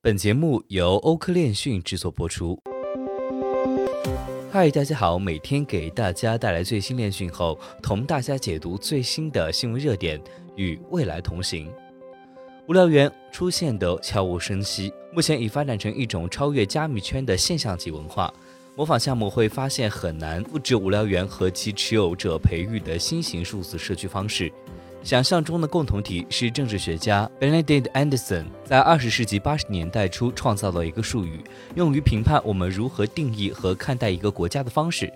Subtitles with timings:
[0.00, 2.56] 本节目由欧科链讯制作播出。
[4.48, 10.22] 嗨，大家好，每天给大家带来最新链讯后，同大家解读最新的新闻热点，
[10.54, 11.68] 与未来同行。
[12.68, 18.32] 无聊猿出现的悄无声息，目前已发展成一种超越加密圈的现象级文化。
[18.76, 24.52] 模仿项目会发现很难复制无聊猿和其持有者培育的新型数字社区方式。
[25.02, 31.42] 想象中的共同体是政治学家 Benedict Anderson 在二十世纪八十年代初创造了一个术语，
[31.76, 35.10] 用于评判我们如何定义和看待一个国家的方式。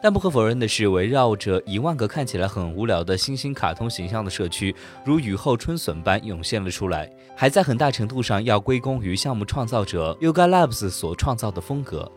[0.00, 4.74] 但不可否认的是，围绕着一万个看起来很无聊的新兴卡通形象的社区，
[5.04, 12.10] 如雨后春笋般涌现了出来，还在很大程度上要归功于项目创造者 Yuga Labs 所创造的风格。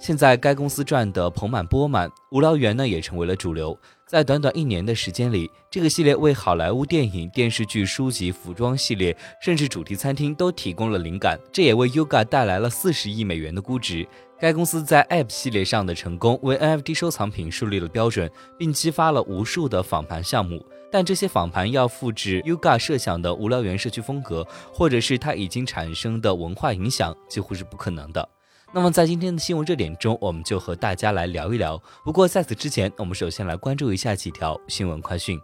[0.00, 3.78] 现在该公司赚得盆满钵满，无聊猿呢也成为了主流。
[4.06, 11.38] 在短短一年的时间里，这个系列为好莱坞电影、电视剧、书籍、服装系列，甚至主题餐厅都提供了灵感。
[11.52, 14.08] 这也为 Yuga 带来了四十亿美元的估值。
[14.38, 20.64] 该公司在 App 系列上的成功，为 NFT 收藏品树立了标准，并激发了无数的仿盘项目。
[20.90, 28.26] 但这些仿盘要复制 Yuga 设想的无聊猿社区风格，或者是它已经产生的文化影响，几乎是不可能的。
[28.72, 31.76] 那么在今天的新闻热点中，我们就和大家来聊一聊。
[32.04, 35.40] 不过在此之前，我们首先来关注一下几条新闻快讯。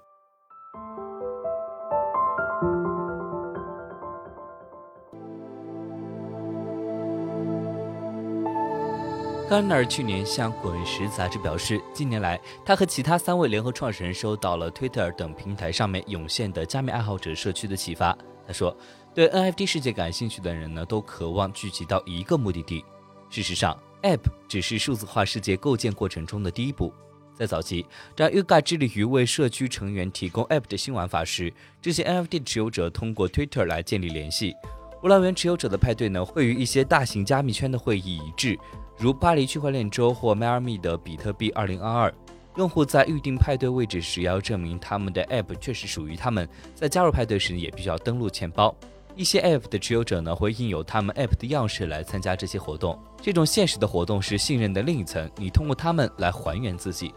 [9.50, 18.16] Garner 去年向《滚石》杂志表示，近年来他和其他三位联合创始人收到了 Twitter 等平台上面涌现的加密爱好者社区的启发。
[18.46, 18.76] 他说，
[19.12, 22.84] 对 NFT 世界感兴趣的人呢，都渴望聚集到一个目的地。
[23.28, 26.92] 事实上，App 只是数字化世界构建过程中的第一步。
[27.34, 34.54] 在早期，当 Yuga 致力于为社区成员提供 App 的新玩法时，这些 NFT 持有者通过 Twitter 来建立联系。
[35.02, 38.58] 无聊猿持有者的派对呢，会与一些大型加密圈的会议一致，
[38.96, 42.12] 如巴黎区块链周或迈阿密的比特币2022。
[42.56, 46.48] 用户在预定派对位置时，要证明他们的 App 确实属于他们。
[46.74, 48.74] 在加入派对时，也必须要登录钱包。
[49.16, 52.98] 一些 App 的持有者呢，会印有他们 App 的样式来参加这些活动。
[53.22, 57.14] 这种现实的活动是信任的另一层，你通过他们来还原自己。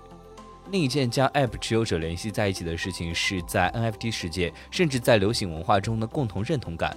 [0.71, 6.95] 另一件将 App 持有者联系在一起的事情，是在 NFT 世界，甚至在流行文化中的共同认同感。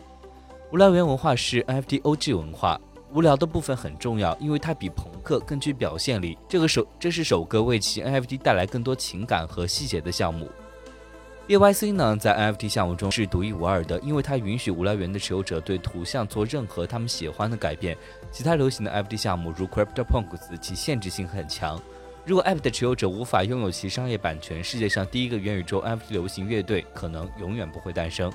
[0.71, 2.81] 无聊猿文化是 NFT OG 文化，
[3.13, 6.39] 无聊的部分很重要，因为它比朋克更具表现力。
[6.49, 10.49] 这个首，这是首个为其 NFT 带来更多情感和细节的项目。
[11.53, 17.95] B Y C 呢，在 NFT 项目中是独一无二的，因为它允许无来源的持有者对图像做任何他们喜欢的改变。
[18.31, 21.79] 其他流行的 NFT 项目，如 CryptoPunks，其限制性很强。
[22.25, 28.33] 如果 App 的持有者无法拥有其商业版权，世界上第一个元宇宙 NFT 流行乐队可能永远不会诞生。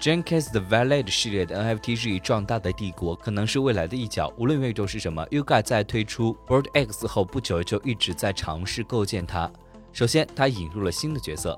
[0.00, 4.34] Jenkins 的 Valid 系列的 NFT 日益壮大的帝国，可能是未来的一角。
[4.36, 9.48] 无论元宇宙是什么，Yuga 在推出 Board X 后不久就一直在尝试构建它。
[9.92, 11.56] 首先，它引入了新的角色。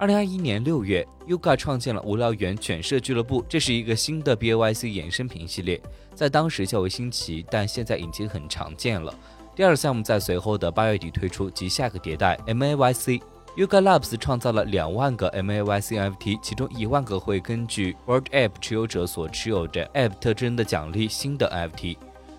[0.00, 5.78] 二零二一年六月，Yuga 创建了无聊猿犬舍俱乐部，这是一个新的 B A Y C 衍生品系列，
[6.14, 9.14] 在当时较为新奇，但现在已经很常见了。
[9.54, 13.20] 第二项目在随后的八月底推出，及下个迭代 M A Y C。
[13.58, 21.76] Yuga Labs 创造了两万个 M A Y C F T，其中一万个会根据 World App 持有者所持有的 App 特征的奖励新的 N F
[21.76, 21.98] T。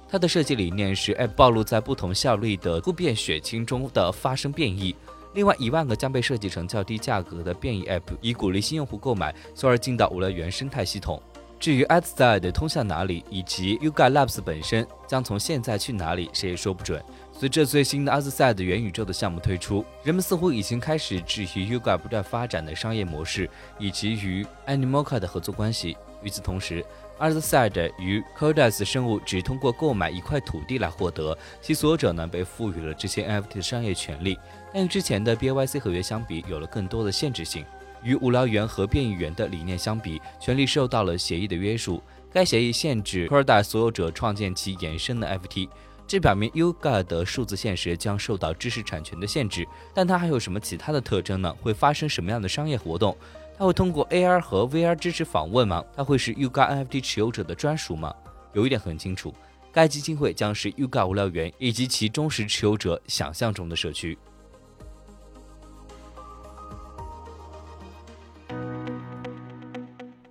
[0.10, 4.96] 它的设计理念是 App 暴露在不同效率的突变血清中的发生变异。
[5.34, 11.22] 另外一万个将被设计成较低价格的变异 App，以鼓励新用户购买，从而进到无聊猿生态系统。
[11.60, 17.00] 至于 Outside 通向哪里，以及 Yuga Labs 本身将从现在去哪里，谁也说不准。
[17.32, 25.96] 随着最新的 Outside 元宇宙的项目推出，人们似乎已经开始质疑 Yuga 不断发展的商业模式，以及与 Animoca 的合作关系。
[26.24, 26.86] 与此同时
[27.22, 34.38] ，Otherside 与 Codas 生物只通过购买一块土地来获得，其所有者呢被赋予了这些 NFT 的商业权利，
[34.74, 37.64] 但与之前的 BYC 合约相比，有了更多的限制性。
[38.04, 42.02] 与无聊猿和变异猿的理念相比，权利受到了协议的约束。
[42.34, 45.70] 该协议限制 Codas 所有者创建其衍生的 FT，
[46.08, 49.68] 这表明 Yuga 的数字现实将受到知识产权的限制。
[49.94, 51.56] 但它还有什么其他的特征呢？
[51.62, 53.16] 会发生什么样的商业活动？
[53.62, 55.86] 它会通过 AR 和 VR 支持访问吗？
[55.96, 58.12] 它会是 Yuga NFT 持有者的专属吗？
[58.54, 59.32] 有一点很清楚，
[59.72, 64.18] 该基金会将是 Yuga 无聊猿以及其忠实持有者想象中的社区。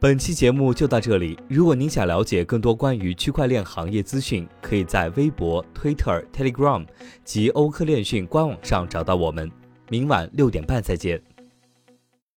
[0.01, 1.39] 本期节目就到这里。
[1.49, 6.85] 如果您想了解更多关于区块链行业资讯，可以在微博、Twitter、Telegram
[7.23, 9.49] 及欧科链讯官网上找到我们。
[9.89, 11.21] 明晚六点半再见。